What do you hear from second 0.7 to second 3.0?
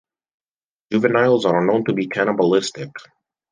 Juveniles are known to be cannibalistic.